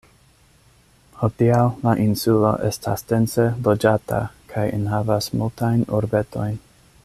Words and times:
Hodiaŭ 1.19 1.59
la 1.87 1.93
insulo 2.05 2.53
estas 2.69 3.05
dense 3.11 3.45
loĝata 3.69 4.23
kaj 4.55 4.65
enhavas 4.79 5.29
multajn 5.43 5.89
urbetojn. 6.01 6.59